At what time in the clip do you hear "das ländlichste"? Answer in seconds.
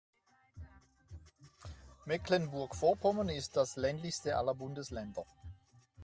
3.55-4.35